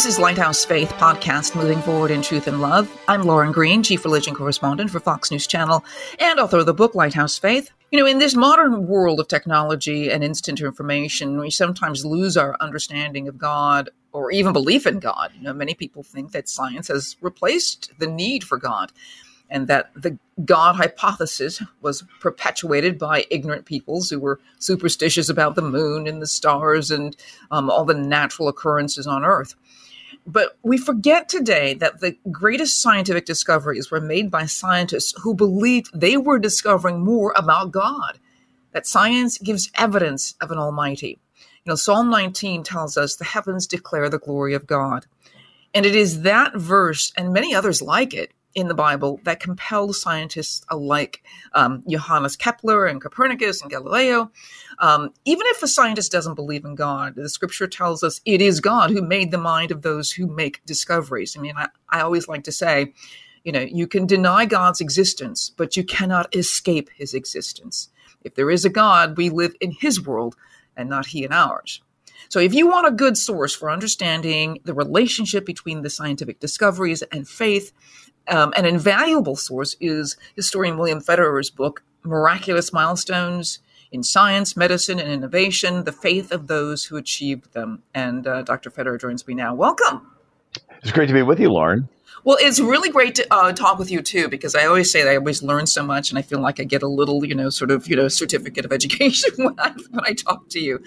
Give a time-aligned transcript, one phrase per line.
[0.00, 2.90] This is Lighthouse Faith Podcast, moving forward in truth and love.
[3.06, 5.84] I'm Lauren Green, Chief Religion Correspondent for Fox News Channel
[6.18, 7.70] and author of the book Lighthouse Faith.
[7.90, 12.56] You know, in this modern world of technology and instant information, we sometimes lose our
[12.60, 15.32] understanding of God or even belief in God.
[15.36, 18.92] You know, many people think that science has replaced the need for God
[19.50, 25.62] and that the God hypothesis was perpetuated by ignorant peoples who were superstitious about the
[25.62, 27.16] moon and the stars and
[27.50, 29.54] um, all the natural occurrences on Earth.
[30.30, 35.90] But we forget today that the greatest scientific discoveries were made by scientists who believed
[35.92, 38.20] they were discovering more about God,
[38.70, 41.18] that science gives evidence of an Almighty.
[41.64, 45.06] You know, Psalm 19 tells us the heavens declare the glory of God.
[45.74, 49.94] And it is that verse and many others like it in the Bible that compelled
[49.94, 54.30] scientists alike, um, Johannes Kepler and Copernicus and Galileo.
[54.78, 58.60] Um, even if a scientist doesn't believe in God, the scripture tells us it is
[58.60, 61.36] God who made the mind of those who make discoveries.
[61.36, 62.92] I mean, I, I always like to say,
[63.44, 67.88] you know, you can deny God's existence, but you cannot escape his existence.
[68.22, 70.36] If there is a God, we live in his world
[70.76, 71.80] and not he in ours.
[72.28, 77.02] So, if you want a good source for understanding the relationship between the scientific discoveries
[77.02, 77.72] and faith,
[78.30, 83.58] um, an invaluable source is historian William Federer's book, Miraculous Milestones
[83.92, 87.82] in Science, Medicine, and Innovation The Faith of Those Who Achieved Them.
[87.94, 88.70] And uh, Dr.
[88.70, 89.54] Federer joins me now.
[89.54, 90.06] Welcome.
[90.82, 91.88] It's great to be with you, Lauren.
[92.22, 95.10] Well, it's really great to uh, talk with you too, because I always say that
[95.10, 97.48] I always learn so much, and I feel like I get a little, you know,
[97.50, 100.82] sort of, you know, certificate of education when I when I talk to you.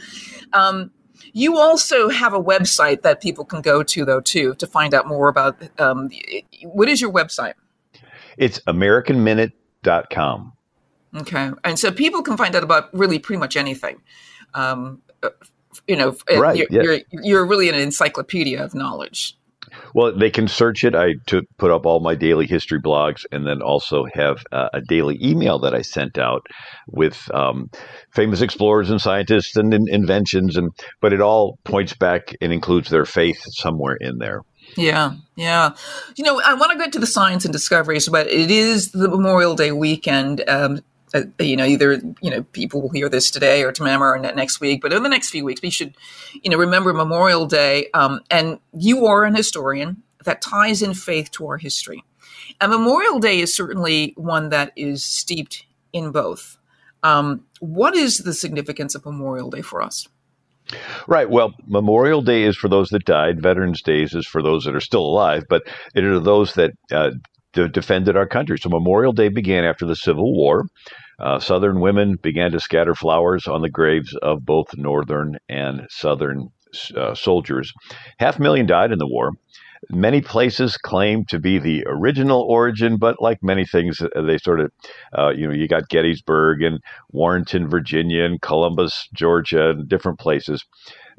[0.53, 0.91] Um,
[1.31, 5.07] you also have a website that people can go to, though, too, to find out
[5.07, 5.57] more about.
[5.79, 6.09] Um,
[6.63, 7.53] what is your website?
[8.38, 10.53] It's AmericanMinute.com.
[11.16, 14.01] Okay, and so people can find out about really pretty much anything.
[14.56, 15.01] Um,
[15.88, 16.83] you know, right, you're, yes.
[17.12, 19.38] you're, you're really an encyclopedia of knowledge.
[19.94, 20.95] Well, they can search it.
[20.95, 24.81] I to put up all my daily history blogs, and then also have uh, a
[24.81, 26.45] daily email that I sent out
[26.88, 27.69] with um,
[28.13, 32.89] famous explorers and scientists and in- inventions, and but it all points back and includes
[32.89, 34.41] their faith somewhere in there.
[34.78, 35.75] Yeah, yeah.
[36.16, 39.09] You know, I want to get to the science and discoveries, but it is the
[39.09, 40.44] Memorial Day weekend.
[40.47, 40.81] Um,
[41.13, 44.59] uh, you know, either you know people will hear this today or tomorrow or next
[44.59, 45.96] week, but in the next few weeks, we should,
[46.41, 47.88] you know, remember Memorial Day.
[47.94, 52.03] Um, and you are an historian that ties in faith to our history,
[52.59, 56.57] and Memorial Day is certainly one that is steeped in both.
[57.03, 60.07] Um, what is the significance of Memorial Day for us?
[61.07, 61.30] Right.
[61.30, 63.41] Well, Memorial Day is for those that died.
[63.41, 65.63] Veterans Days is for those that are still alive, but
[65.94, 67.12] it are those that uh,
[67.53, 68.57] defended our country.
[68.57, 70.63] So Memorial Day began after the Civil War.
[71.23, 76.50] Uh, Southern women began to scatter flowers on the graves of both Northern and Southern
[76.97, 77.72] uh, soldiers.
[78.19, 79.31] Half a million died in the war.
[79.89, 84.59] Many places claim to be the original origin, but like many things, uh, they sort
[84.59, 84.71] of,
[85.17, 86.79] uh, you know, you got Gettysburg and
[87.11, 90.63] Warrenton, Virginia, and Columbus, Georgia, and different places.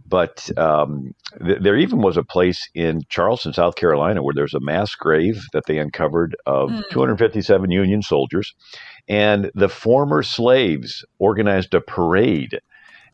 [0.07, 1.15] But um,
[1.45, 5.41] th- there even was a place in Charleston, South Carolina, where there's a mass grave
[5.53, 6.83] that they uncovered of mm.
[6.91, 8.55] 257 Union soldiers.
[9.09, 12.59] And the former slaves organized a parade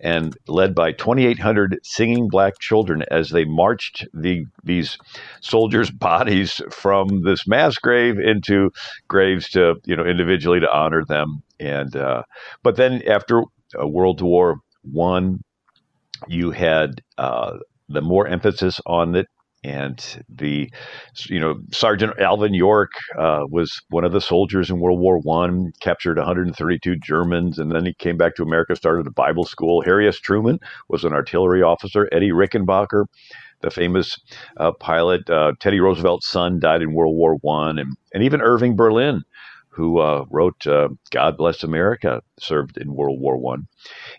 [0.00, 4.98] and led by 2,800 singing black children as they marched the, these
[5.40, 8.70] soldiers' bodies from this mass grave into
[9.08, 11.42] graves to, you know, individually to honor them.
[11.58, 12.22] And, uh,
[12.62, 13.42] but then after
[13.78, 15.40] World War One,
[16.26, 19.26] you had uh, the more emphasis on it
[19.62, 20.71] and the
[21.26, 25.71] you know sergeant alvin york uh, was one of the soldiers in world war one
[25.80, 29.83] captured 132 germans and then he came back to america started a bible school.
[29.83, 30.16] Harry s.
[30.18, 30.59] Truman
[30.89, 32.09] was an artillery officer.
[32.12, 33.04] Eddie rickenbacker
[33.60, 34.18] the famous
[34.57, 37.78] uh, pilot uh, teddy roosevelt's son died in world war one.
[37.78, 39.22] And, and even irving berlin
[39.68, 43.66] who uh, wrote uh, god bless america served in world war one.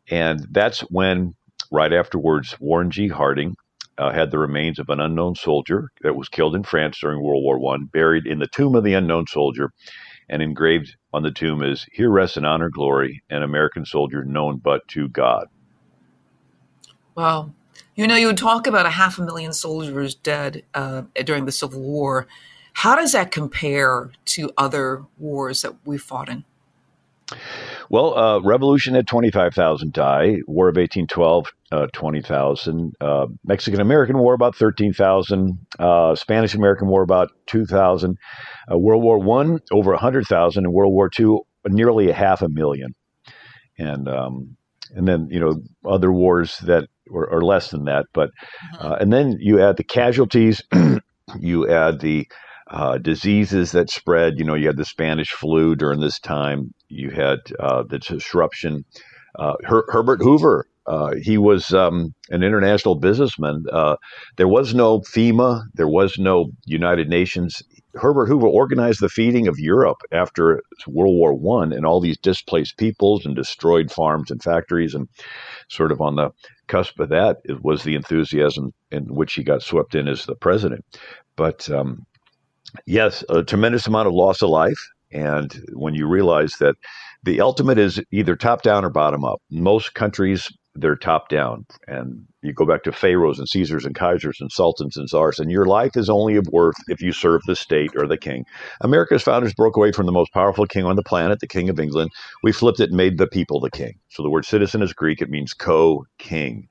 [0.10, 1.34] And that's when
[1.72, 3.08] right afterwards warren g.
[3.08, 3.56] Harding
[4.01, 7.44] uh, had the remains of an unknown soldier that was killed in France during World
[7.44, 9.71] War One, buried in the tomb of the unknown soldier,
[10.27, 14.57] and engraved on the tomb is "Here rests in honor, glory, an American soldier known
[14.57, 15.48] but to God."
[17.13, 17.51] Wow,
[17.94, 21.81] you know, you talk about a half a million soldiers dead uh, during the Civil
[21.81, 22.25] War.
[22.74, 26.44] How does that compare to other wars that we fought in?
[27.92, 30.38] Well, uh, Revolution had 25,000 die.
[30.48, 32.94] War of 1812, uh, 20,000.
[33.02, 35.60] Uh, Mexican American War, about 13,000.
[35.78, 38.18] Uh, Spanish American War, about 2,000.
[38.72, 40.64] Uh, World War One, over 100,000.
[40.64, 42.96] And World War Two, nearly a half a million.
[43.78, 44.56] And um,
[44.96, 48.06] and then you know other wars that are, are less than that.
[48.14, 48.30] But
[48.74, 48.88] mm-hmm.
[48.88, 50.64] uh, and then you add the casualties.
[51.42, 52.26] you add the
[52.72, 54.40] uh, diseases that spread.
[54.40, 56.74] You know, you had the Spanish flu during this time.
[56.88, 58.86] You had uh, the disruption.
[59.38, 63.66] Uh, Her- Herbert Hoover, uh, he was um, an international businessman.
[63.72, 63.98] Uh,
[64.38, 67.62] there was no FEMA, there was no United Nations.
[67.96, 72.78] Herbert Hoover organized the feeding of Europe after World War One, and all these displaced
[72.78, 75.08] peoples and destroyed farms and factories, and
[75.70, 76.32] sort of on the
[76.68, 80.36] cusp of that it was the enthusiasm in which he got swept in as the
[80.36, 80.86] president.
[81.36, 82.06] But um,
[82.86, 84.80] yes, a tremendous amount of loss of life.
[85.12, 86.76] And when you realize that
[87.24, 91.66] the ultimate is either top down or bottom up, most countries they're top down.
[91.88, 95.52] And you go back to pharaohs and Caesars and Kaisers and sultans and czars, and
[95.52, 98.46] your life is only of worth if you serve the state or the king.
[98.80, 101.80] America's founders broke away from the most powerful king on the planet, the King of
[101.80, 102.12] England.
[102.42, 103.96] We flipped it and made the people the king.
[104.10, 106.68] So the word citizen is Greek, it means co king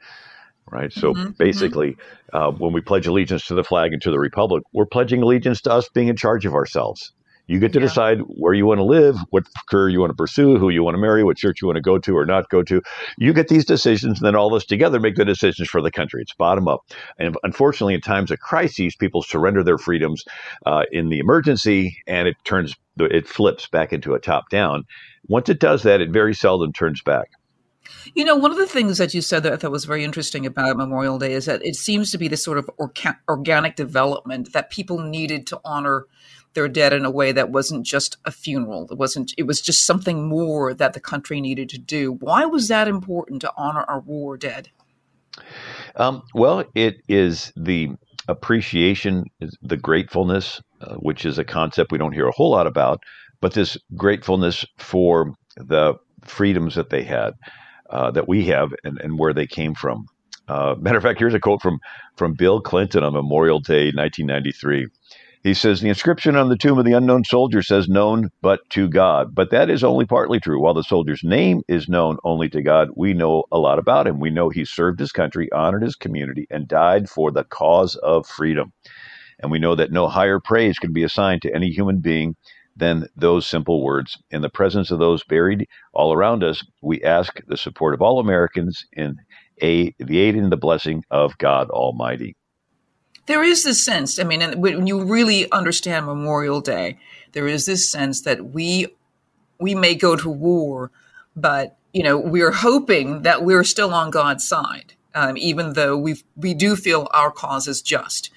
[0.71, 0.93] right?
[0.93, 1.31] So mm-hmm, mm-hmm.
[1.39, 2.17] basically, mm-hmm.
[2.33, 5.61] Uh, when we pledge allegiance to the flag and to the republic, we're pledging allegiance
[5.63, 7.13] to us being in charge of ourselves.
[7.51, 7.87] You get to yeah.
[7.87, 10.95] decide where you want to live, what career you want to pursue, who you want
[10.95, 12.81] to marry, what church you want to go to or not go to.
[13.19, 15.91] You get these decisions, and then all of us together make the decisions for the
[15.91, 16.23] country.
[16.23, 16.83] It's bottom up.
[17.19, 20.23] And unfortunately, in times of crises, people surrender their freedoms
[20.65, 24.85] uh, in the emergency, and it turns it flips back into a top down.
[25.27, 27.31] Once it does that, it very seldom turns back.
[28.15, 30.47] You know, one of the things that you said that I thought was very interesting
[30.47, 34.53] about Memorial Day is that it seems to be this sort of orca- organic development
[34.53, 36.07] that people needed to honor
[36.55, 38.89] their dead in a way that wasn't just a funeral.
[38.91, 39.33] It wasn't.
[39.39, 42.13] It was just something more that the country needed to do.
[42.13, 44.71] Why was that important to honor our war dead?
[45.97, 47.91] Um, well, it is the
[48.29, 49.25] appreciation,
[49.63, 53.03] the gratefulness, uh, which is a concept we don't hear a whole lot about,
[53.41, 55.95] but this gratefulness for the
[56.25, 57.35] freedoms that they had
[57.91, 60.07] uh, that we have and, and where they came from.
[60.49, 61.79] Uh, matter of fact, here's a quote from
[62.17, 64.89] from Bill Clinton on Memorial Day, 1993.
[65.43, 68.89] He says the inscription on the tomb of the unknown soldier says known but to
[68.89, 69.35] God.
[69.35, 70.61] But that is only partly true.
[70.61, 74.21] While the soldier's name is known only to God, we know a lot about him.
[74.21, 78.27] We know he served his country, honored his community, and died for the cause of
[78.27, 78.73] freedom.
[79.41, 82.37] And we know that no higher praise can be assigned to any human being
[82.81, 84.19] than those simple words.
[84.31, 88.19] In the presence of those buried all around us, we ask the support of all
[88.19, 89.17] Americans in
[89.63, 92.37] a, the aid and the blessing of God Almighty.
[93.27, 96.99] There is this sense, I mean, when you really understand Memorial Day,
[97.33, 98.89] there is this sense that we
[99.61, 100.91] we may go to war,
[101.37, 106.17] but you know we're hoping that we're still on God's side, um, even though we
[106.35, 108.31] we do feel our cause is just,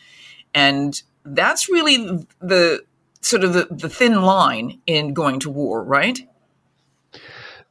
[0.53, 2.83] and that's really the
[3.25, 6.19] sort of the, the thin line in going to war, right?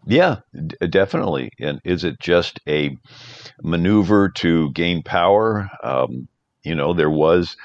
[0.06, 1.50] Yeah, d- definitely.
[1.60, 2.96] And is it just a
[3.62, 5.70] maneuver to gain power?
[5.82, 6.28] Um,
[6.64, 7.56] you know, there was,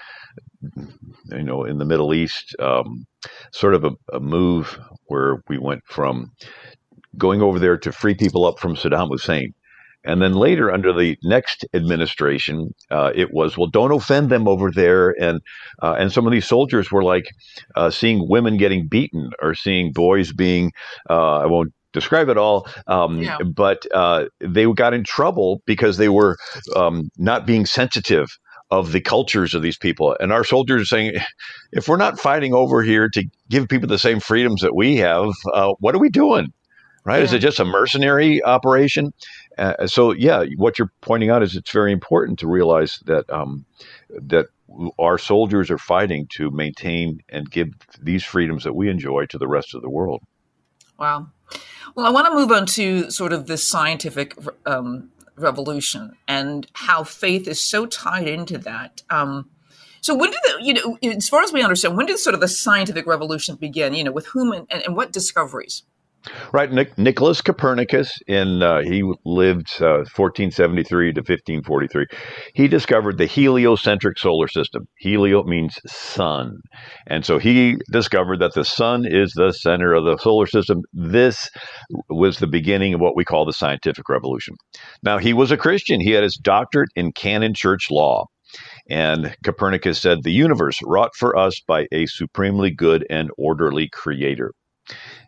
[0.76, 3.06] you know, in the Middle East, um,
[3.52, 6.32] sort of a, a, move where we went from
[7.18, 9.54] going over there to free people up from Saddam Hussein.
[10.08, 14.72] And then later, under the next administration, uh, it was well, don't offend them over
[14.72, 15.42] there, and
[15.82, 17.26] uh, and some of these soldiers were like
[17.76, 20.72] uh, seeing women getting beaten or seeing boys being
[21.10, 23.38] uh, I won't describe it all, um, yeah.
[23.56, 26.38] but uh, they got in trouble because they were
[26.76, 28.30] um, not being sensitive
[28.70, 30.16] of the cultures of these people.
[30.20, 31.14] And our soldiers are saying,
[31.72, 35.32] if we're not fighting over here to give people the same freedoms that we have,
[35.54, 36.54] uh, what are we doing?
[37.06, 37.20] Right?
[37.20, 37.24] Yeah.
[37.24, 39.14] Is it just a mercenary operation?
[39.58, 43.66] Uh, so yeah, what you're pointing out is it's very important to realize that um,
[44.10, 44.48] that
[45.00, 47.70] our soldiers are fighting to maintain and give
[48.02, 50.22] these freedoms that we enjoy to the rest of the world.
[51.00, 51.28] Wow.
[51.96, 54.36] Well, I want to move on to sort of this scientific
[54.66, 59.02] um, revolution and how faith is so tied into that.
[59.10, 59.50] Um,
[60.02, 62.42] so when did the, you know, as far as we understand, when did sort of
[62.42, 63.94] the scientific revolution begin?
[63.94, 65.84] You know, with whom and, and what discoveries?
[66.52, 72.06] Right, Nic- Nicholas Copernicus, in uh, he lived uh, 1473 to 1543.
[72.56, 74.88] He discovered the heliocentric solar system.
[74.98, 76.58] Helio means sun,
[77.08, 80.82] and so he discovered that the sun is the center of the solar system.
[80.94, 81.50] This
[82.10, 84.56] was the beginning of what we call the scientific revolution.
[85.04, 86.02] Now, he was a Christian.
[86.02, 88.26] He had his doctorate in canon church law.
[88.90, 94.54] And Copernicus said, The universe wrought for us by a supremely good and orderly creator.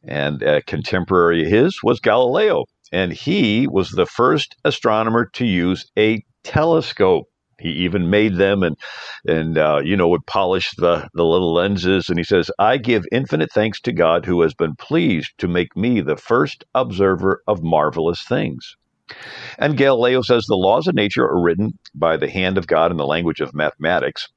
[0.04, 2.66] And a contemporary of his was Galileo.
[2.92, 7.26] And he was the first astronomer to use a telescope.
[7.60, 8.78] He even made them and
[9.28, 12.08] and uh, you know would polish the the little lenses.
[12.08, 15.76] And he says, "I give infinite thanks to God who has been pleased to make
[15.76, 18.76] me the first observer of marvelous things."
[19.58, 22.98] And Galileo says the laws of nature are written by the hand of God in
[22.98, 24.28] the language of mathematics.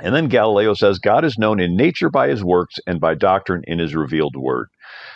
[0.00, 3.62] And then Galileo says God is known in nature by his works and by doctrine
[3.66, 4.68] in his revealed word.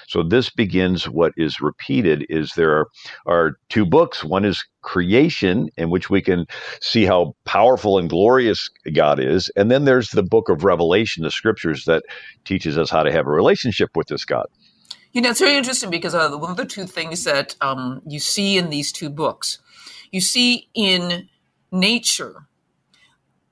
[0.09, 2.87] So this begins what is repeated is there are,
[3.26, 4.23] are two books.
[4.23, 6.47] One is creation, in which we can
[6.80, 9.50] see how powerful and glorious God is.
[9.56, 12.04] And then there's the book of Revelation, the scriptures that
[12.45, 14.47] teaches us how to have a relationship with this God.
[15.12, 18.21] You know, it's very interesting because uh, one of the two things that um, you
[18.21, 19.59] see in these two books,
[20.12, 21.28] you see in
[21.73, 22.47] nature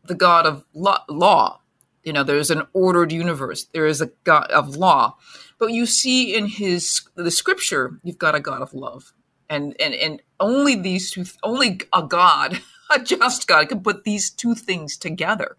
[0.07, 1.61] the God of law.
[2.03, 3.65] You know, there's an ordered universe.
[3.73, 5.17] There is a God of law,
[5.59, 9.13] but you see in his the scripture, you've got a God of love,
[9.49, 14.31] and and and only these two, only a God, a just God, can put these
[14.31, 15.57] two things together.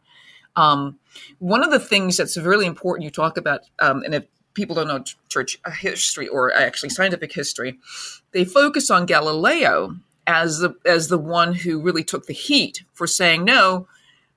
[0.55, 0.99] Um,
[1.39, 4.87] one of the things that's really important you talk about, um, and if people don't
[4.87, 7.79] know church history or actually scientific history,
[8.31, 9.97] they focus on Galileo
[10.27, 13.87] as the as the one who really took the heat for saying no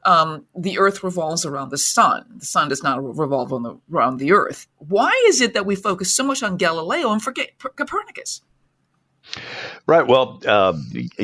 [0.09, 2.25] um, the Earth revolves around the sun.
[2.39, 4.67] The sun does not revolve the, around the Earth.
[4.79, 8.41] Why is it that we focus so much on Galileo and forget Copernicus?
[9.87, 10.07] Right.
[10.07, 10.73] Well, uh,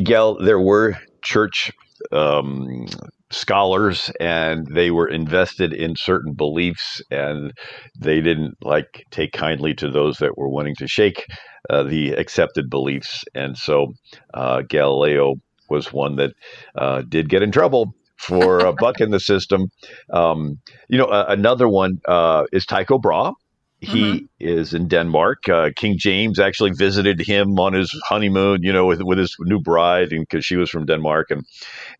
[0.03, 1.73] Gal, there were church
[2.13, 2.87] um,
[3.31, 7.53] scholars, and they were invested in certain beliefs, and
[7.99, 11.25] they didn't like take kindly to those that were wanting to shake
[11.71, 13.95] uh, the accepted beliefs, and so
[14.35, 15.37] uh, Galileo
[15.71, 16.33] was one that
[16.77, 19.69] uh, did get in trouble for a buck in the system.
[20.13, 23.33] Um, you know, uh, another one uh, is Tycho Brahe.
[23.81, 24.25] He mm-hmm.
[24.41, 25.49] is in Denmark.
[25.49, 29.61] Uh, King James actually visited him on his honeymoon, you know, with, with his new
[29.61, 31.31] bride, and because she was from Denmark.
[31.31, 31.43] And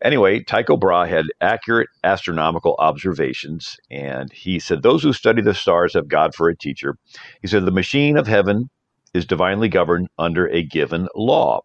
[0.01, 5.93] anyway, Tycho Brahe had accurate astronomical observations, and he said, "Those who study the stars
[5.93, 6.95] have God for a teacher."
[7.41, 8.69] He said, "The machine of heaven
[9.13, 11.61] is divinely governed under a given law."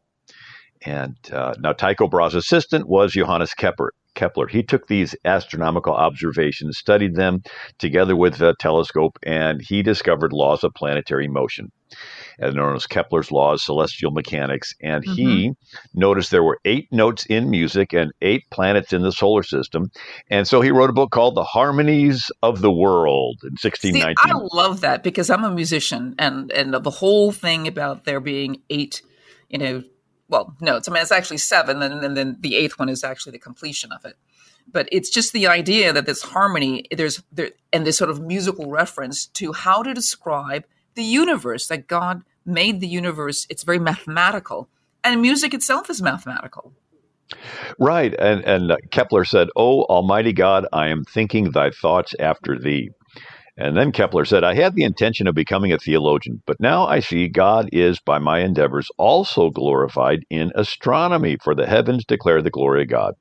[0.85, 3.93] And uh, now Tycho Brahe's assistant was Johannes Kepler.
[4.21, 4.49] Kepler.
[4.49, 7.43] He took these astronomical observations, studied them
[7.79, 11.73] together with a telescope, and he discovered laws of planetary motion,
[12.39, 14.75] as known as Kepler's laws, celestial mechanics.
[14.83, 15.15] And mm-hmm.
[15.15, 15.53] he
[15.95, 19.91] noticed there were eight notes in music and eight planets in the solar system.
[20.29, 24.15] And so he wrote a book called The Harmonies of the World in 1619.
[24.23, 28.21] See, I love that because I'm a musician, and and the whole thing about there
[28.21, 29.01] being eight,
[29.49, 29.83] you know,
[30.31, 30.89] well notes.
[30.89, 33.93] I mean, it's actually seven, and, and then the eighth one is actually the completion
[33.93, 34.17] of it.
[34.73, 38.71] But it's just the idea that this harmony, there's there, and this sort of musical
[38.71, 41.67] reference to how to describe the universe.
[41.67, 43.47] That God made the universe.
[43.51, 44.69] It's very mathematical,
[45.05, 46.73] and music itself is mathematical.
[47.79, 52.59] Right, and and uh, Kepler said, "Oh Almighty God, I am thinking Thy thoughts after
[52.59, 52.91] Thee."
[53.57, 57.01] And then Kepler said, I had the intention of becoming a theologian, but now I
[57.01, 62.51] see God is, by my endeavors, also glorified in astronomy, for the heavens declare the
[62.51, 63.15] glory of God.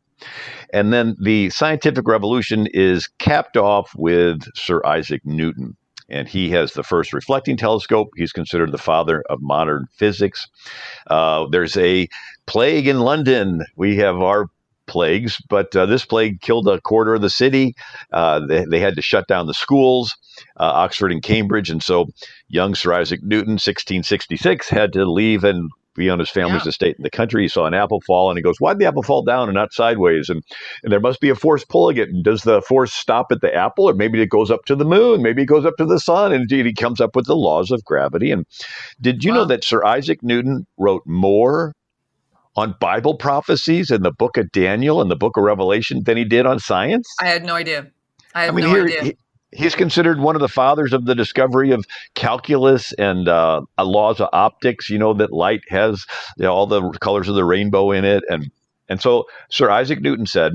[0.74, 5.76] And then the scientific revolution is capped off with Sir Isaac Newton.
[6.10, 8.10] And he has the first reflecting telescope.
[8.16, 10.48] He's considered the father of modern physics.
[11.08, 12.08] Uh, there's a
[12.48, 13.64] plague in London.
[13.76, 14.48] We have our
[14.90, 17.76] plagues, but uh, this plague killed a quarter of the city.
[18.12, 20.16] Uh, they, they, had to shut down the schools,
[20.60, 21.70] uh, Oxford and Cambridge.
[21.70, 22.08] And so
[22.50, 26.70] young Sir Isaac Newton, 1666, had to leave and be on his family's yeah.
[26.70, 27.44] estate in the country.
[27.44, 29.74] He saw an apple fall and he goes, Why'd the apple fall down and not
[29.74, 30.30] sideways?
[30.30, 30.42] And,
[30.84, 32.10] and there must be a force pulling it.
[32.10, 34.86] And does the force stop at the apple or maybe it goes up to the
[34.86, 35.22] moon?
[35.22, 36.32] Maybe it goes up to the sun.
[36.32, 38.32] And indeed, he comes up with the laws of gravity.
[38.32, 38.46] And
[39.00, 39.40] did you wow.
[39.40, 41.74] know that Sir Isaac Newton wrote more
[42.60, 46.26] on Bible prophecies in the book of Daniel and the book of Revelation than he
[46.26, 47.08] did on science?
[47.22, 47.88] I had no idea.
[48.36, 49.04] I I mean, no here, idea.
[49.04, 49.18] He,
[49.52, 51.86] he's considered one of the fathers of the discovery of
[52.16, 54.90] calculus and uh, laws of optics.
[54.90, 56.06] You know that light has
[56.38, 58.52] you know, all the colors of the rainbow in it, and
[58.88, 60.54] and so Sir Isaac Newton said.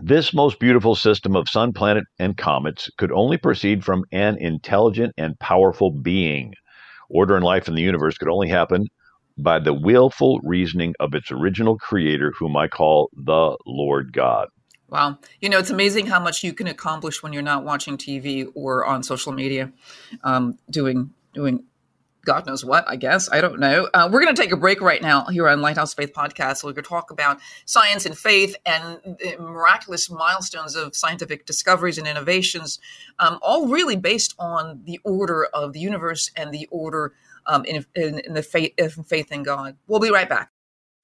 [0.00, 5.12] This most beautiful system of sun, planet, and comets could only proceed from an intelligent
[5.18, 6.54] and powerful being.
[7.10, 8.86] Order and life in the universe could only happen
[9.38, 14.48] by the willful reasoning of its original creator, whom I call the Lord God.
[14.88, 15.18] Wow.
[15.40, 18.84] You know, it's amazing how much you can accomplish when you're not watching TV or
[18.84, 19.72] on social media,
[20.22, 21.64] um, doing doing
[22.24, 23.28] God knows what, I guess.
[23.32, 23.88] I don't know.
[23.92, 26.62] Uh, we're going to take a break right now here on Lighthouse Faith Podcast.
[26.62, 29.00] We're going to talk about science and faith and
[29.40, 32.78] miraculous milestones of scientific discoveries and innovations,
[33.18, 37.12] um, all really based on the order of the universe and the order
[37.46, 39.76] um, in, in, in, the faith, in faith in God.
[39.86, 40.50] We'll be right back.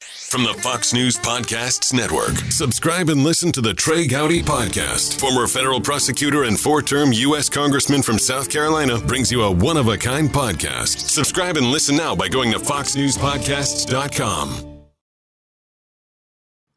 [0.01, 5.19] From the Fox News Podcasts Network, subscribe and listen to the Trey Gowdy Podcast.
[5.19, 7.49] Former federal prosecutor and four term U.S.
[7.49, 11.11] Congressman from South Carolina brings you a one of a kind podcast.
[11.11, 14.79] Subscribe and listen now by going to FoxNewsPodcasts.com.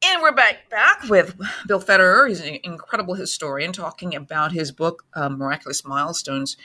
[0.04, 2.28] And we're back back with Bill Federer.
[2.28, 6.58] He's an incredible historian talking about his book, um, Miraculous Milestones.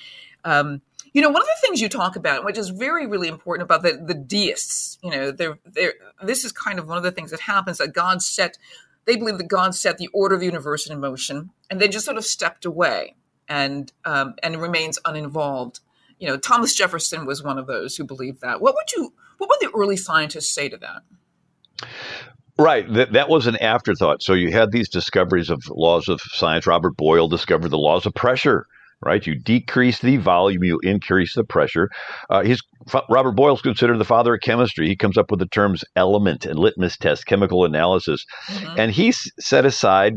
[0.44, 0.80] Um,
[1.16, 3.82] you know, one of the things you talk about, which is very, really important about
[3.82, 7.30] the, the deists, you know, they're, they're, this is kind of one of the things
[7.30, 8.58] that happens that God set,
[9.06, 12.04] they believe that God set the order of the universe in motion and then just
[12.04, 13.14] sort of stepped away
[13.49, 15.80] and, um, and remains uninvolved.
[16.18, 18.61] You know, Thomas Jefferson was one of those who believed that.
[18.61, 21.88] What would you, what would the early scientists say to that?
[22.58, 22.92] Right.
[22.92, 24.23] That, that was an afterthought.
[24.23, 26.66] So you had these discoveries of laws of science.
[26.66, 28.66] Robert Boyle discovered the laws of pressure
[29.04, 29.26] right?
[29.26, 31.88] You decrease the volume, you increase the pressure.
[32.30, 32.60] Uh, he's
[33.10, 34.86] Robert Boyle's considered the father of chemistry.
[34.86, 38.74] He comes up with the terms element and litmus test, chemical analysis, mm-hmm.
[38.78, 40.14] and he set aside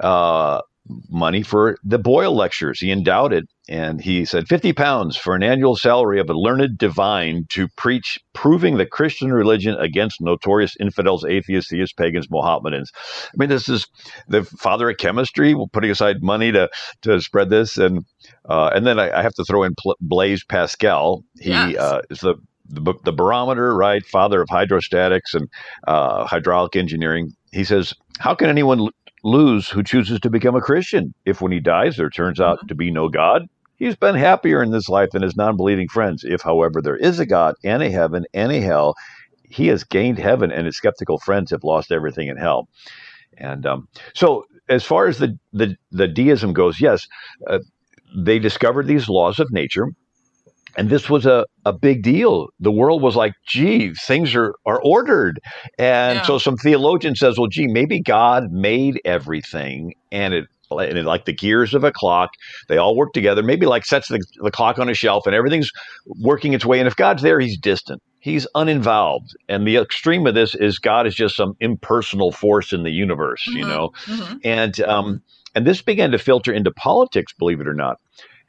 [0.00, 0.60] uh,
[1.08, 2.80] money for the Boyle lectures.
[2.80, 6.76] He endowed it and he said 50 pounds for an annual salary of a learned
[6.76, 12.90] divine to preach proving the Christian religion against notorious infidels, atheists, theists, pagans, Mohammedans.
[13.26, 13.86] I mean, this is
[14.28, 16.68] the father of chemistry, putting aside money to,
[17.02, 17.76] to spread this.
[17.76, 18.04] And
[18.48, 21.24] uh, and then I, I, have to throw in Blaise Pascal.
[21.40, 21.76] He yes.
[21.76, 22.36] uh, is the
[22.68, 24.04] the, the barometer, right?
[24.06, 25.48] Father of hydrostatics and
[25.86, 27.32] uh, hydraulic engineering.
[27.52, 28.88] He says, How can anyone
[29.22, 32.66] lose who chooses to become a Christian if when he dies there turns out mm-hmm.
[32.68, 33.46] to be no God?
[33.76, 36.24] He's been happier in this life than his non believing friends.
[36.24, 38.94] If, however, there is a God and a heaven and a hell,
[39.42, 42.68] he has gained heaven and his skeptical friends have lost everything in hell.
[43.38, 47.08] And um, so, as far as the, the, the deism goes, yes,
[47.48, 47.58] uh,
[48.16, 49.88] they discovered these laws of nature
[50.76, 52.48] and this was a, a big deal.
[52.60, 55.40] The world was like, gee, things are, are ordered.
[55.78, 56.22] And yeah.
[56.22, 61.26] so some theologian says, well, gee, maybe God made everything and it, and it, like
[61.26, 62.30] the gears of a clock,
[62.68, 63.42] they all work together.
[63.42, 65.70] Maybe like sets the, the clock on a shelf and everything's
[66.22, 66.78] working its way.
[66.78, 68.02] And if God's there, he's distant.
[68.20, 69.36] He's uninvolved.
[69.48, 73.44] And the extreme of this is God is just some impersonal force in the universe,
[73.46, 73.58] mm-hmm.
[73.58, 73.90] you know?
[74.06, 74.36] Mm-hmm.
[74.44, 75.22] And, um,
[75.54, 77.98] and this began to filter into politics, believe it or not.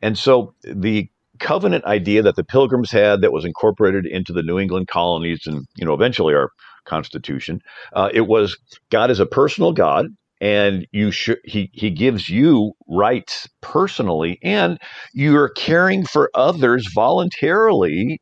[0.02, 1.10] And so the
[1.40, 5.66] covenant idea that the pilgrims had that was incorporated into the New England colonies and,
[5.76, 6.50] you know, eventually our
[6.86, 7.60] Constitution.
[7.94, 8.58] Uh, it was
[8.90, 10.08] God is a personal God,
[10.42, 14.78] and you should he he gives you rights personally, and
[15.14, 18.20] you're caring for others voluntarily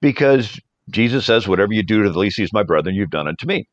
[0.00, 3.38] because Jesus says, "Whatever you do to the least of my brethren, you've done it
[3.40, 3.66] to me."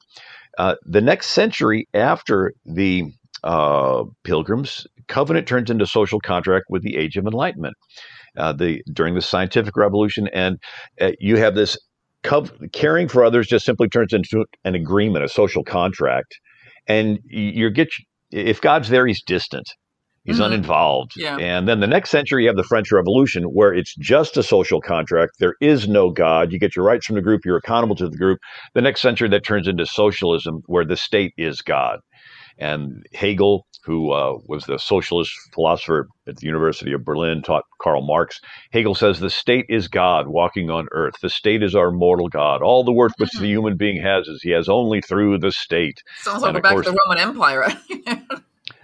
[0.58, 3.06] Uh, the next century after the
[3.44, 7.76] uh, pilgrims, covenant turns into social contract with the Age of Enlightenment
[8.38, 10.58] uh, the during the scientific revolution, and
[11.00, 11.78] uh, you have this
[12.72, 16.36] caring for others just simply turns into an agreement, a social contract,
[16.88, 17.89] and you get
[18.32, 19.67] if God's there, He's distant.
[20.24, 20.46] He's mm-hmm.
[20.46, 21.13] uninvolved.
[21.15, 21.38] Yeah.
[21.38, 24.80] And then the next century, you have the French Revolution, where it's just a social
[24.80, 25.34] contract.
[25.39, 26.52] There is no God.
[26.52, 27.41] You get your rights from the group.
[27.44, 28.38] You're accountable to the group.
[28.76, 32.00] The next century, that turns into socialism, where the state is God.
[32.60, 38.06] And Hegel, who uh, was the socialist philosopher at the University of Berlin, taught Karl
[38.06, 38.39] Marx.
[38.72, 41.15] Hegel says the state is God walking on earth.
[41.22, 42.62] The state is our mortal God.
[42.62, 46.02] All the worth which the human being has is he has only through the state.
[46.20, 47.60] Sounds like we're back course, to the Roman Empire.
[47.60, 48.22] right?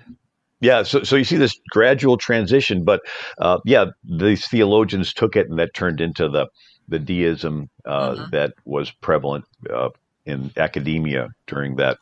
[0.61, 3.01] yeah, so, so you see this gradual transition, but
[3.39, 6.47] uh, yeah, these theologians took it and that turned into the
[6.89, 8.29] the deism uh, mm-hmm.
[8.31, 9.89] that was prevalent uh,
[10.25, 11.97] in academia during that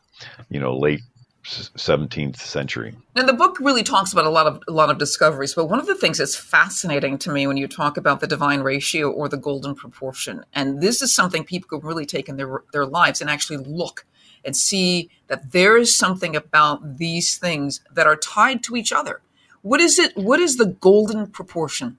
[0.48, 1.00] you know late
[1.46, 2.96] 17th century.
[3.14, 5.78] Now the book really talks about a lot of a lot of discoveries, but one
[5.78, 9.28] of the things that's fascinating to me when you talk about the divine ratio or
[9.28, 13.20] the golden proportion, and this is something people can really take in their their lives
[13.20, 14.04] and actually look
[14.44, 19.20] and see that there is something about these things that are tied to each other.
[19.62, 20.16] What is it?
[20.16, 21.98] What is the golden proportion?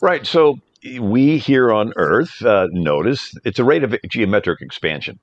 [0.00, 0.26] Right.
[0.26, 0.60] So
[1.00, 5.18] we here on Earth uh, notice it's a rate of geometric expansion.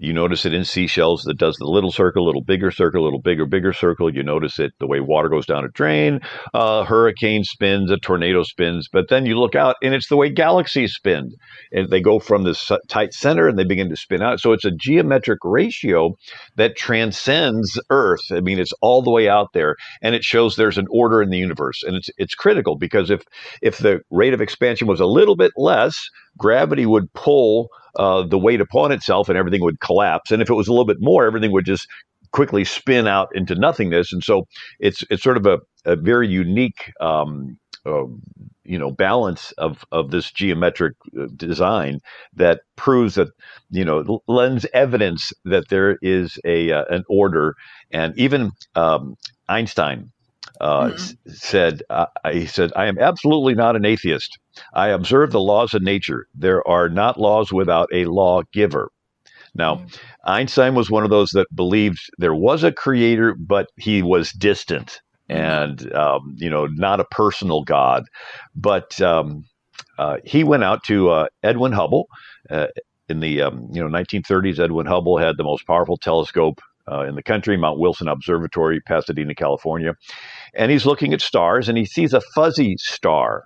[0.00, 3.46] You notice it in seashells that does the little circle, little bigger circle, little bigger,
[3.46, 4.14] bigger circle.
[4.14, 6.20] You notice it the way water goes down a drain,
[6.54, 8.88] a hurricane spins, a tornado spins.
[8.92, 11.30] But then you look out and it's the way galaxies spin.
[11.72, 14.38] And they go from this tight center and they begin to spin out.
[14.38, 16.14] So it's a geometric ratio
[16.54, 18.22] that transcends Earth.
[18.30, 21.30] I mean, it's all the way out there and it shows there's an order in
[21.30, 21.82] the universe.
[21.82, 23.22] And it's it's critical because if
[23.62, 25.98] if the rate of expansion was a little bit less,
[26.38, 30.30] gravity would pull uh, the weight upon itself and everything would collapse.
[30.30, 31.86] And if it was a little bit more, everything would just
[32.32, 34.12] quickly spin out into nothingness.
[34.12, 34.46] And so
[34.78, 38.04] it's it's sort of a, a very unique um, uh,
[38.64, 42.00] you know balance of of this geometric uh, design
[42.34, 43.28] that proves that
[43.70, 47.54] you know lends evidence that there is a uh, an order
[47.90, 49.14] and even um,
[49.48, 50.12] Einstein
[50.60, 51.30] uh, mm-hmm.
[51.30, 54.38] said uh, he said I am absolutely not an atheist.
[54.74, 56.26] I observe the laws of nature.
[56.34, 58.90] There are not laws without a lawgiver.
[59.54, 59.86] Now, mm-hmm.
[60.24, 65.00] Einstein was one of those that believed there was a creator, but he was distant
[65.30, 65.40] mm-hmm.
[65.40, 68.04] and um, you know not a personal god.
[68.54, 69.44] But um,
[69.98, 72.08] uh, he went out to uh, Edwin Hubble
[72.50, 72.66] uh,
[73.08, 74.58] in the um, you know 1930s.
[74.58, 79.34] Edwin Hubble had the most powerful telescope uh, in the country, Mount Wilson Observatory, Pasadena,
[79.34, 79.94] California.
[80.54, 83.44] And he's looking at stars and he sees a fuzzy star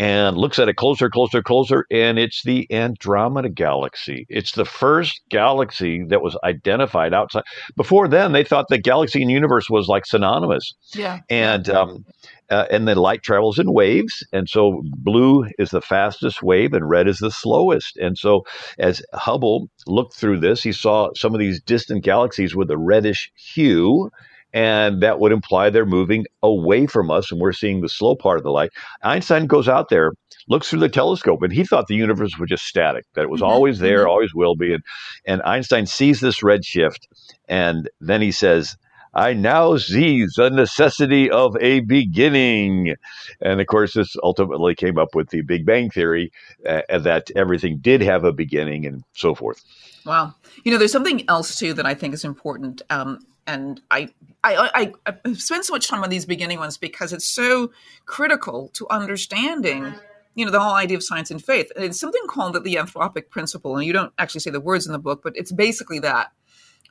[0.00, 4.24] and looks at it closer, closer, closer, and it's the Andromeda Galaxy.
[4.30, 7.42] It's the first galaxy that was identified outside.
[7.76, 10.72] Before then, they thought the galaxy and universe was like synonymous.
[10.94, 11.18] Yeah.
[11.28, 12.06] And um,
[12.48, 16.88] uh, and then light travels in waves, and so blue is the fastest wave, and
[16.88, 17.98] red is the slowest.
[17.98, 18.44] And so,
[18.78, 23.30] as Hubble looked through this, he saw some of these distant galaxies with a reddish
[23.36, 24.10] hue
[24.52, 28.38] and that would imply they're moving away from us and we're seeing the slow part
[28.38, 28.70] of the light.
[29.02, 30.12] Einstein goes out there,
[30.48, 33.40] looks through the telescope, and he thought the universe was just static, that it was
[33.40, 33.50] mm-hmm.
[33.50, 34.10] always there, mm-hmm.
[34.10, 34.74] always will be.
[34.74, 34.82] And,
[35.26, 37.06] and Einstein sees this redshift,
[37.48, 38.76] and then he says,
[39.12, 42.94] I now see the necessity of a beginning.
[43.40, 46.30] And of course, this ultimately came up with the Big Bang Theory
[46.64, 49.62] uh, that everything did have a beginning and so forth.
[50.06, 50.34] Wow.
[50.64, 52.82] You know, there's something else too that I think is important.
[52.88, 53.18] Um,
[53.50, 54.08] and I,
[54.44, 57.72] I, I, I spend so much time on these beginning ones because it's so
[58.06, 59.94] critical to understanding
[60.36, 61.72] you know the whole idea of science and faith.
[61.74, 64.98] It's something called the anthropic principle and you don't actually say the words in the
[64.98, 66.32] book but it's basically that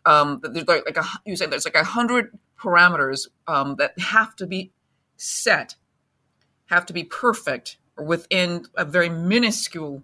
[0.06, 4.36] um there's like, like a you say there's like a hundred parameters um, that have
[4.36, 4.72] to be
[5.16, 5.76] set
[6.66, 10.04] have to be perfect within a very minuscule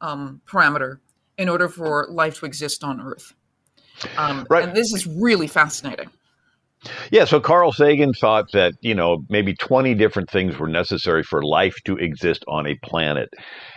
[0.00, 0.98] um, parameter
[1.36, 3.34] in order for life to exist on earth
[4.16, 4.64] um, right.
[4.64, 6.10] And this is really fascinating.
[7.10, 11.42] Yeah, so Carl Sagan thought that, you know, maybe 20 different things were necessary for
[11.42, 13.28] life to exist on a planet.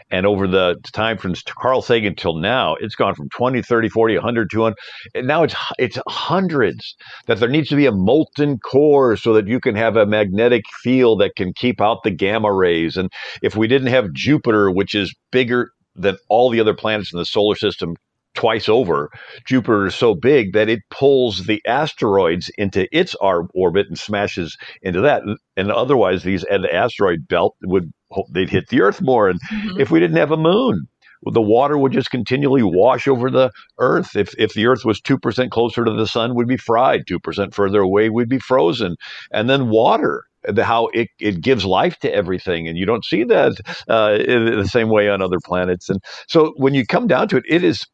[0.09, 4.15] And over the time from Carl Sagan till now, it's gone from 20, 30, 40,
[4.15, 4.75] 100, 200.
[5.15, 6.95] And now it's it's hundreds.
[7.27, 10.63] That there needs to be a molten core so that you can have a magnetic
[10.81, 12.95] field that can keep out the gamma rays.
[12.95, 17.19] And if we didn't have Jupiter, which is bigger than all the other planets in
[17.19, 17.95] the solar system
[18.36, 19.10] twice over.
[19.46, 25.02] Jupiter is so big that it pulls the asteroids into its orbit and smashes into
[25.02, 25.24] that.
[25.56, 27.91] And otherwise, these and the asteroid belt would
[28.32, 29.30] they'd hit the Earth more.
[29.30, 29.80] And mm-hmm.
[29.80, 30.88] if we didn't have a moon,
[31.32, 34.15] the water would just continually wash over the Earth.
[34.15, 37.04] If if the Earth was two percent closer to the sun, we'd be fried.
[37.08, 38.96] Two percent further away, we'd be frozen.
[39.32, 42.67] And then water the, how it, it gives life to everything.
[42.67, 43.54] And you don't see that
[43.88, 45.89] uh, in the same way on other planets.
[45.89, 47.86] And so when you come down to it, it is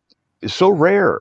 [0.48, 1.20] so rare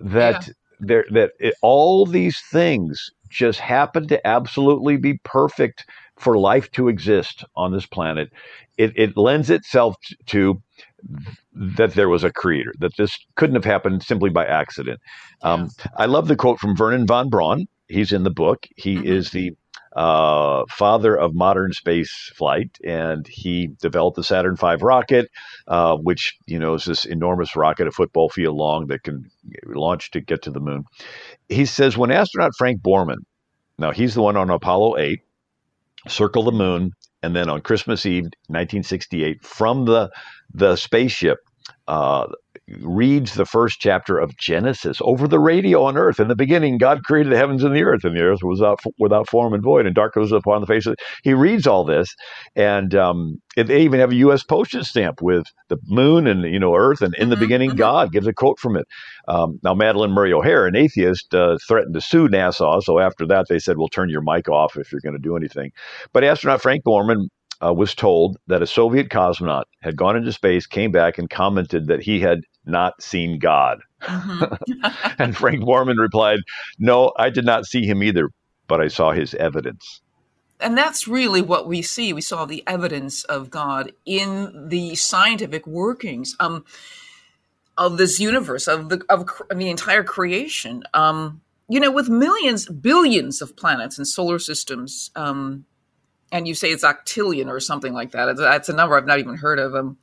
[0.00, 0.52] that yeah.
[0.80, 5.84] there that it, all these things just happen to absolutely be perfect
[6.16, 8.30] for life to exist on this planet.
[8.78, 10.62] It, it lends itself to
[11.52, 15.00] that there was a creator, that this couldn't have happened simply by accident.
[15.42, 17.66] Um, I love the quote from Wernher von Braun.
[17.88, 18.66] He's in the book.
[18.76, 19.06] He mm-hmm.
[19.06, 19.52] is the
[19.96, 25.30] uh, father of modern space flight, and he developed the Saturn V rocket,
[25.66, 29.24] uh, which you know is this enormous rocket, a football field long that can
[29.64, 30.84] launch to get to the moon.
[31.48, 33.24] He says when astronaut Frank Borman,
[33.78, 35.20] now he's the one on Apollo 8,
[36.08, 36.90] circle the moon,
[37.22, 40.10] and then on Christmas Eve, 1968, from the
[40.52, 41.38] the spaceship.
[41.88, 42.26] Uh,
[42.80, 46.18] reads the first chapter of Genesis over the radio on earth.
[46.18, 48.80] In the beginning, God created the heavens and the earth, and the earth was without,
[48.98, 50.98] without form and void, and darkness was upon the face of it.
[51.22, 52.14] He reads all this,
[52.56, 54.42] and um, they even have a U.S.
[54.42, 57.78] postage stamp with the moon and you know Earth, and in the mm-hmm, beginning, mm-hmm.
[57.78, 58.86] God gives a quote from it.
[59.28, 62.82] Um, now, Madalyn Murray O'Hair, an atheist, uh, threatened to sue NASA.
[62.82, 65.36] So after that, they said, "We'll turn your mic off if you're going to do
[65.36, 65.70] anything."
[66.12, 67.28] But astronaut Frank Borman
[67.64, 71.86] uh, was told that a Soviet cosmonaut had gone into space, came back, and commented
[71.88, 73.80] that he had not seen God.
[74.02, 74.82] Mm-hmm.
[75.18, 76.40] and Frank Borman replied,
[76.78, 78.30] No, I did not see him either,
[78.66, 80.00] but I saw his evidence.
[80.58, 82.12] And that's really what we see.
[82.12, 86.64] We saw the evidence of God in the scientific workings um,
[87.76, 90.82] of this universe, of the of, of the entire creation.
[90.94, 95.66] Um, you know, with millions, billions of planets and solar systems, um,
[96.32, 98.36] and you say it's octillion or something like that.
[98.36, 99.74] That's a number I've not even heard of.
[99.74, 99.98] Um,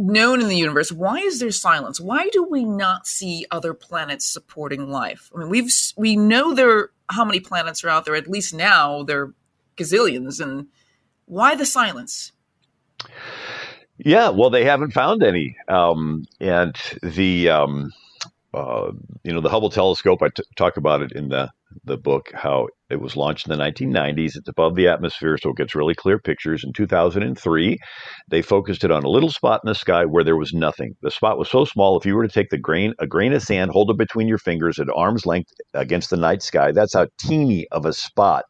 [0.00, 0.90] known in the universe.
[0.90, 2.00] Why is there silence?
[2.00, 5.30] Why do we not see other planets supporting life?
[5.34, 8.14] I mean, we've we know there how many planets are out there.
[8.14, 9.34] At least now there are
[9.76, 10.68] gazillions, and
[11.26, 12.32] why the silence?
[13.98, 17.92] Yeah, well, they haven't found any, um, and the um,
[18.52, 18.90] uh,
[19.22, 20.22] you know the Hubble telescope.
[20.22, 21.50] I t- talk about it in the
[21.84, 24.36] the book how it was launched in the 1990s.
[24.36, 26.64] It's above the atmosphere, so it gets really clear pictures.
[26.64, 27.78] In 2003,
[28.28, 30.94] they focused it on a little spot in the sky where there was nothing.
[31.02, 33.42] The spot was so small, if you were to take the grain, a grain of
[33.42, 37.06] sand, hold it between your fingers at arm's length against the night sky, that's how
[37.20, 38.44] teeny of a spot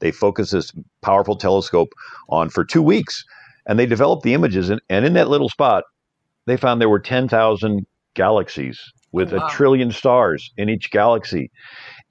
[0.00, 1.88] they focused this powerful telescope
[2.28, 3.24] on for two weeks.
[3.66, 5.84] And they developed the images, and, and in that little spot,
[6.46, 8.80] they found there were 10,000 galaxies
[9.12, 9.46] with oh, wow.
[9.46, 11.50] a trillion stars in each galaxy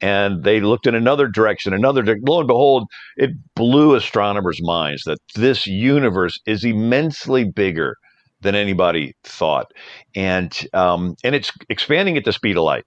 [0.02, 2.04] and they looked in another direction, another.
[2.28, 7.96] Lo and behold, it blew astronomers' minds that this universe is immensely bigger
[8.42, 9.72] than anybody thought,
[10.16, 12.84] and um, and it's expanding at the speed of light.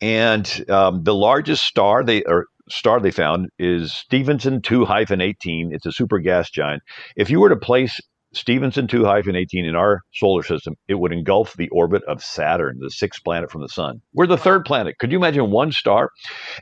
[0.00, 5.70] And um, the largest star they or star they found is Stephenson 2 hyphen 18.
[5.72, 6.82] It's a super gas giant.
[7.16, 7.98] If you were to place
[8.38, 12.78] Stephenson 2 hyphen 18 in our solar system, it would engulf the orbit of Saturn,
[12.80, 14.00] the sixth planet from the sun.
[14.14, 14.96] We're the third planet.
[14.98, 16.10] Could you imagine one star?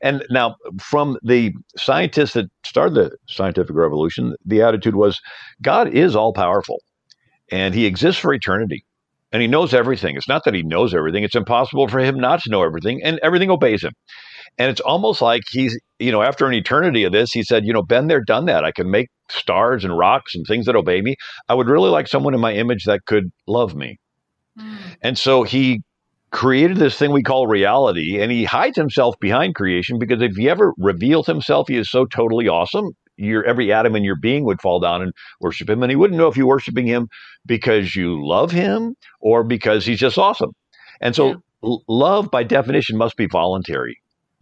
[0.02, 5.20] And now, from the scientists that started the scientific revolution, the attitude was
[5.62, 6.80] God is all powerful
[7.52, 8.84] and he exists for eternity
[9.32, 10.16] and he knows everything.
[10.16, 13.20] It's not that he knows everything, it's impossible for him not to know everything, and
[13.22, 13.92] everything obeys him.
[14.58, 17.72] And it's almost like he's, you know, after an eternity of this, he said, you
[17.72, 18.64] know, been there, done that.
[18.64, 21.16] I can make stars and rocks and things that obey me.
[21.48, 23.98] I would really like someone in my image that could love me.
[24.58, 24.76] Mm.
[25.02, 25.82] And so he
[26.30, 30.48] created this thing we call reality and he hides himself behind creation because if he
[30.48, 32.90] ever revealed himself, he is so totally awesome.
[33.16, 36.18] Your every atom in your being would fall down and worship him, and he wouldn't
[36.18, 37.08] know if you're worshiping him
[37.46, 40.50] because you love him or because he's just awesome.
[41.00, 41.28] And so,
[41.62, 41.76] yeah.
[41.88, 43.96] love by definition must be voluntary.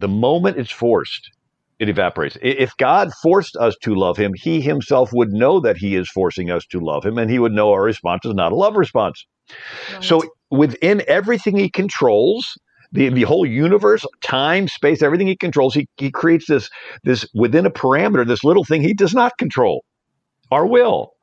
[0.05, 1.31] The moment it's forced,
[1.79, 2.37] it evaporates.
[2.43, 6.51] If God forced us to love him, he himself would know that he is forcing
[6.51, 9.25] us to love him, and he would know our response is not a love response.
[9.91, 10.03] Right.
[10.03, 12.45] So within everything he controls,
[12.91, 16.69] the, the whole universe, time, space, everything he controls, he, he creates this,
[17.03, 19.83] this within a parameter, this little thing he does not control,
[20.51, 21.13] our will.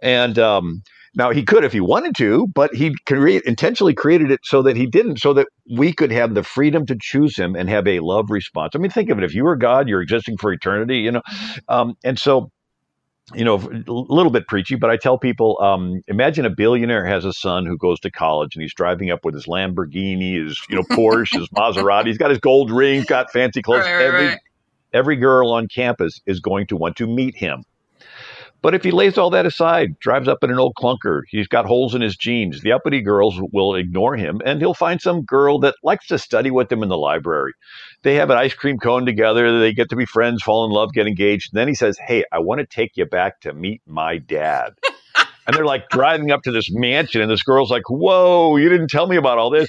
[0.00, 0.80] And um,
[1.14, 4.76] now he could if he wanted to, but he create, intentionally created it so that
[4.76, 8.00] he didn't, so that we could have the freedom to choose him and have a
[8.00, 8.72] love response.
[8.74, 11.22] I mean, think of it: if you were God, you're existing for eternity, you know.
[11.68, 12.50] Um, and so,
[13.34, 17.24] you know, a little bit preachy, but I tell people: um, imagine a billionaire has
[17.24, 20.76] a son who goes to college and he's driving up with his Lamborghini, his you
[20.76, 22.06] know Porsche, his Maserati.
[22.06, 23.84] He's got his gold ring, got fancy clothes.
[23.84, 24.38] Right, right, every right.
[24.92, 27.64] every girl on campus is going to want to meet him
[28.62, 31.66] but if he lays all that aside, drives up in an old clunker, he's got
[31.66, 35.58] holes in his jeans, the uppity girls will ignore him and he'll find some girl
[35.60, 37.52] that likes to study with him in the library.
[38.02, 40.92] They have an ice cream cone together, they get to be friends, fall in love,
[40.92, 41.52] get engaged.
[41.52, 44.74] And then he says, Hey, I want to take you back to meet my dad.
[45.46, 48.88] and they're like driving up to this mansion and this girl's like whoa you didn't
[48.88, 49.68] tell me about all this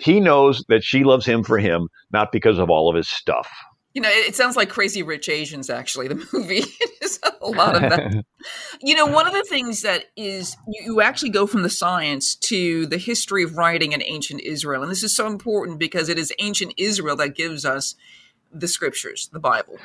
[0.00, 3.50] he knows that she loves him for him not because of all of his stuff
[3.96, 6.62] you know, it, sounds like Crazy Rich Asians, actually, the movie.
[7.00, 8.26] is a lot of that.
[8.82, 12.34] you know, one of the things that is, you, you actually go from the science
[12.34, 14.82] to the history of writing in ancient Israel.
[14.82, 17.94] And this is so important because it is ancient Israel that gives us
[18.52, 19.78] the scriptures, the Bible.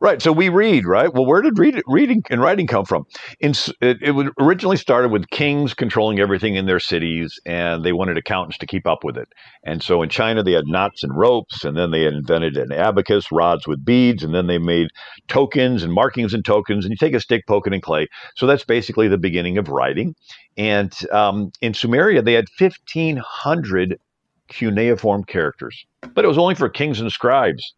[0.00, 0.20] Right.
[0.20, 1.10] So we read, right?
[1.12, 3.04] Well, where did read, reading and writing come from?
[3.40, 8.18] In, it, it originally started with kings controlling everything in their cities, and they wanted
[8.18, 9.28] accountants to keep up with it.
[9.64, 12.70] And so in China, they had knots and ropes, and then they had invented an
[12.72, 14.88] abacus, rods with beads, and then they made
[15.28, 16.84] tokens and markings and tokens.
[16.84, 18.06] And you take a stick, poke it in clay.
[18.36, 20.14] So that's basically the beginning of writing.
[20.58, 23.96] And um, in Sumeria, they had 1,500
[24.54, 27.74] cuneiform characters, but it was only for kings and scribes.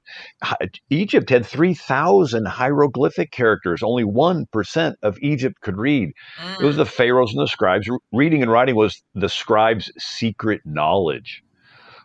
[0.91, 3.83] Egypt had 3,000 hieroglyphic characters.
[3.83, 6.11] Only 1% of Egypt could read.
[6.39, 6.61] Mm.
[6.61, 6.89] It was the mm.
[6.89, 7.89] pharaohs and the scribes.
[8.13, 11.43] Reading and writing was the scribes' secret knowledge.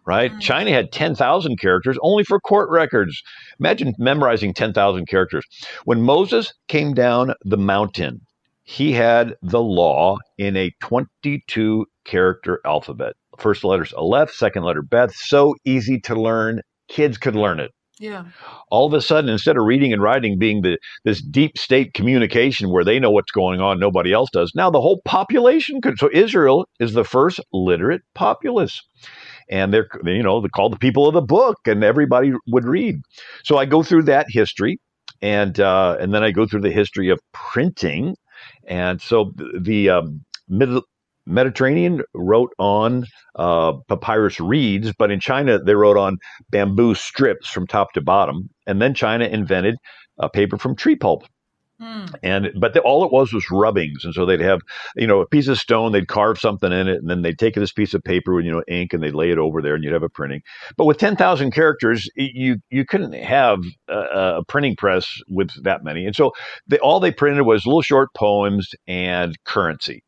[0.05, 0.31] Right?
[0.31, 0.41] Mm.
[0.41, 3.21] China had 10,000 characters only for court records.
[3.59, 5.45] Imagine memorizing 10,000 characters.
[5.83, 8.21] When Moses came down the mountain,
[8.63, 13.15] he had the law in a 22 character alphabet.
[13.41, 15.13] First letter's Aleph, second letter Beth.
[15.15, 16.61] So easy to learn.
[16.87, 17.71] Kids could learn it.
[17.99, 18.25] Yeah.
[18.69, 22.71] All of a sudden, instead of reading and writing being the this deep state communication
[22.71, 24.51] where they know what's going on, nobody else does.
[24.55, 25.97] Now the whole population could.
[25.97, 28.81] So Israel is the first literate populace,
[29.49, 32.95] and they're you know they call the people of the book, and everybody would read.
[33.43, 34.79] So I go through that history,
[35.21, 38.15] and uh, and then I go through the history of printing,
[38.67, 40.83] and so the um, Mid-
[41.25, 43.05] Mediterranean wrote on
[43.35, 46.17] uh, papyrus reeds, but in China they wrote on
[46.49, 49.75] bamboo strips from top to bottom, and then China invented
[50.19, 51.23] uh, paper from tree pulp.
[51.81, 52.13] Mm.
[52.21, 54.59] And but the, all it was was rubbings, and so they'd have
[54.95, 57.55] you know a piece of stone, they'd carve something in it, and then they'd take
[57.55, 59.83] this piece of paper with you know ink, and they'd lay it over there, and
[59.83, 60.41] you'd have a printing.
[60.77, 65.83] But with ten thousand characters, you you couldn't have a, a, printing press with that
[65.83, 66.33] many, and so
[66.67, 70.03] they, all they printed was little short poems and currency.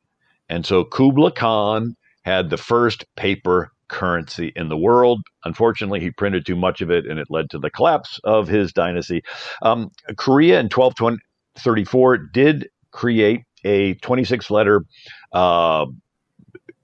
[0.49, 5.21] And so Kubla Khan had the first paper currency in the world.
[5.45, 8.73] Unfortunately, he printed too much of it, and it led to the collapse of his
[8.73, 9.21] dynasty.
[9.62, 14.84] Um, Korea in 1234 did create a 26 letter
[15.32, 15.86] uh,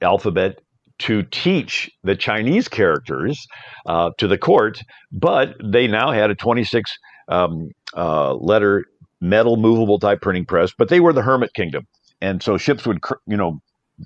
[0.02, 0.60] alphabet
[1.00, 3.48] to teach the Chinese characters
[3.86, 6.92] uh, to the court, but they now had a 26
[7.30, 8.86] um, uh, letter
[9.22, 11.86] metal movable type printing press, but they were the hermit kingdom
[12.22, 13.60] and so ships would you know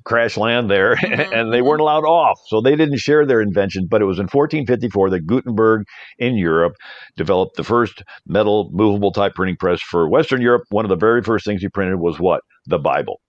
[0.05, 1.33] crash land there mm-hmm.
[1.33, 4.23] and they weren't allowed off so they didn't share their invention but it was in
[4.23, 5.83] 1454 that gutenberg
[6.17, 6.73] in europe
[7.15, 11.21] developed the first metal movable type printing press for western europe one of the very
[11.21, 13.19] first things he printed was what the bible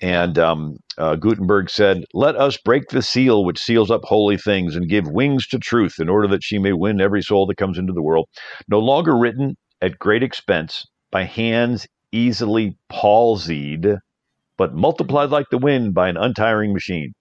[0.00, 4.76] and um, uh, Gutenberg said, Let us break the seal which seals up holy things
[4.76, 7.78] and give wings to truth in order that she may win every soul that comes
[7.78, 8.28] into the world.
[8.68, 13.98] No longer written at great expense by hands easily palsied,
[14.56, 17.12] but multiplied like the wind by an untiring machine.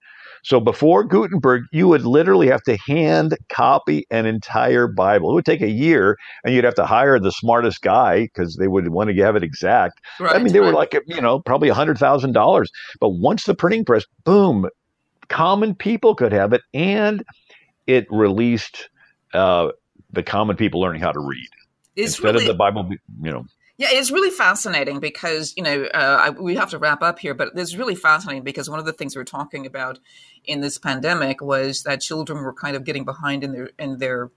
[0.45, 5.31] So before Gutenberg, you would literally have to hand copy an entire Bible.
[5.31, 8.67] It would take a year, and you'd have to hire the smartest guy because they
[8.67, 9.99] would want to have it exact.
[10.19, 10.67] Right, I mean, they right.
[10.67, 12.69] were like, you know, probably a hundred thousand dollars.
[12.99, 14.69] But once the printing press, boom,
[15.29, 17.23] common people could have it, and
[17.87, 18.89] it released
[19.33, 19.69] uh,
[20.11, 21.49] the common people learning how to read
[21.95, 22.87] it's instead really, of the Bible.
[23.23, 23.45] You know,
[23.77, 27.33] yeah, it's really fascinating because you know uh, I, we have to wrap up here,
[27.33, 29.99] but it's really fascinating because one of the things we are talking about
[30.45, 34.31] in this pandemic was that children were kind of getting behind in their in their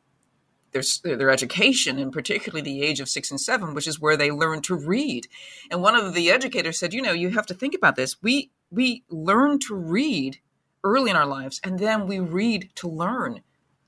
[0.72, 4.32] their their education, and particularly the age of six and seven, which is where they
[4.32, 5.28] learn to read.
[5.70, 8.20] And one of the educators said, you know, you have to think about this.
[8.20, 10.38] We we learn to read
[10.82, 13.42] early in our lives, and then we read to learn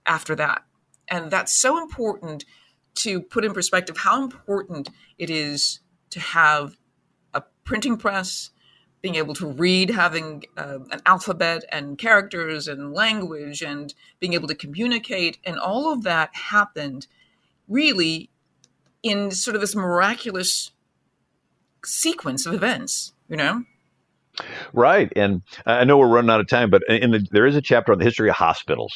[0.06, 0.62] after that,
[1.08, 2.44] and that's so important
[3.02, 6.76] to put in perspective how important it is to have
[7.34, 8.50] a printing press,
[9.00, 14.48] being able to read, having uh, an alphabet and characters and language, and being able
[14.48, 15.38] to communicate.
[15.44, 17.06] And all of that happened
[17.68, 18.30] really
[19.02, 20.72] in sort of this miraculous
[21.84, 23.64] sequence of events, you know?
[24.72, 27.62] Right, and I know we're running out of time, but in the, there is a
[27.62, 28.92] chapter on the history of hospitals.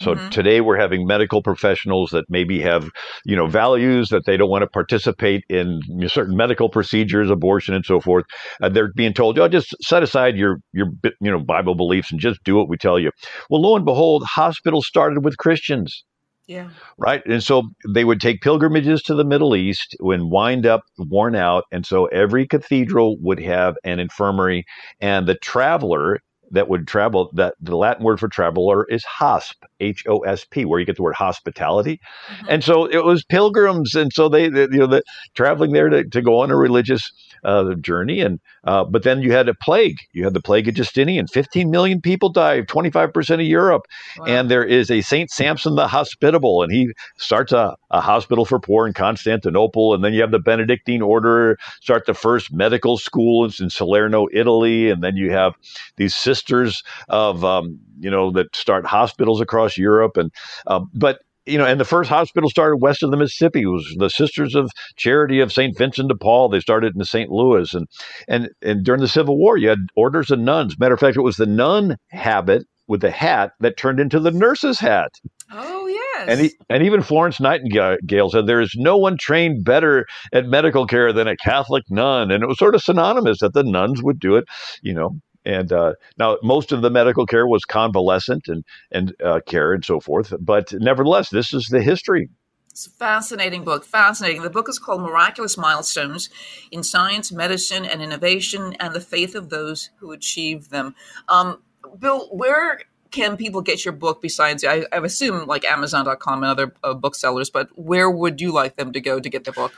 [0.00, 0.28] So mm-hmm.
[0.30, 2.90] today we're having medical professionals that maybe have,
[3.24, 7.84] you know, values that they don't want to participate in certain medical procedures, abortion, and
[7.84, 8.24] so forth.
[8.62, 12.20] Uh, they're being told, "Oh, just set aside your your you know Bible beliefs and
[12.20, 13.10] just do what we tell you."
[13.50, 16.04] Well, lo and behold, hospitals started with Christians.
[16.46, 16.70] Yeah.
[16.96, 17.22] Right.
[17.26, 21.64] And so they would take pilgrimages to the Middle East when wind up, worn out.
[21.72, 24.64] And so every cathedral would have an infirmary,
[25.00, 26.20] and the traveler
[26.52, 30.64] that would travel that the Latin word for traveler is hosp, H O S P,
[30.64, 32.00] where you get the word hospitality.
[32.28, 32.46] Mm-hmm.
[32.48, 35.02] And so it was pilgrims, and so they, they you know, the
[35.34, 37.10] traveling there to, to go on a religious
[37.44, 38.20] uh, journey.
[38.20, 39.96] And uh, but then you had a plague.
[40.12, 41.26] You had the plague of Justinian.
[41.26, 43.86] 15 million people died, 25 percent of Europe.
[44.18, 44.26] Wow.
[44.26, 48.58] And there is a Saint Samson the Hospitable, and he starts a, a hospital for
[48.58, 49.94] poor in Constantinople.
[49.94, 54.90] And then you have the Benedictine order start the first medical schools in Salerno, Italy.
[54.90, 55.54] And then you have
[55.96, 60.16] these sisters of um, you know that start hospitals across Europe.
[60.16, 60.30] And
[60.66, 63.94] uh, but you know, and the first hospital started west of the Mississippi it was
[63.98, 65.76] the Sisters of Charity of St.
[65.78, 66.48] Vincent de Paul.
[66.48, 67.30] They started in St.
[67.30, 67.86] Louis, and
[68.28, 70.78] and and during the Civil War, you had orders of nuns.
[70.78, 74.30] Matter of fact, it was the nun habit with the hat that turned into the
[74.30, 75.10] nurse's hat.
[75.52, 80.06] Oh yes, and he, and even Florence Nightingale said there is no one trained better
[80.32, 83.62] at medical care than a Catholic nun, and it was sort of synonymous that the
[83.62, 84.44] nuns would do it,
[84.82, 89.40] you know, and uh, now most of the medical care was convalescent and and uh,
[89.46, 90.34] care and so forth.
[90.38, 92.28] But nevertheless, this is the history.
[92.70, 93.86] It's a fascinating book.
[93.86, 94.42] Fascinating.
[94.42, 96.28] The book is called Miraculous Milestones
[96.70, 100.94] in Science, Medicine, and Innovation, and the Faith of Those Who Achieve Them.
[101.26, 101.62] Um,
[101.98, 102.80] Bill, where
[103.10, 107.48] can people get your book besides I, I assume like amazon.com and other uh, booksellers
[107.48, 109.72] but where would you like them to go to get the book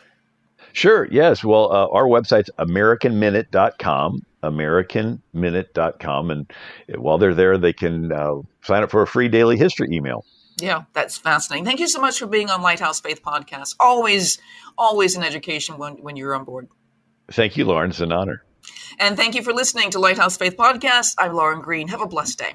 [0.73, 1.09] Sure.
[1.11, 1.43] Yes.
[1.43, 6.31] Well, uh, our website's AmericanMinute.com, AmericanMinute.com.
[6.31, 6.51] And
[6.97, 10.25] while they're there, they can uh, sign up for a free daily history email.
[10.61, 11.65] Yeah, that's fascinating.
[11.65, 13.77] Thank you so much for being on Lighthouse Faith Podcast.
[13.79, 14.39] Always,
[14.77, 16.69] always an education when, when you're on board.
[17.31, 17.91] Thank you, Lauren.
[17.91, 18.43] It's an honor.
[18.99, 21.15] And thank you for listening to Lighthouse Faith Podcast.
[21.19, 21.89] I'm Lauren Green.
[21.89, 22.55] Have a blessed day.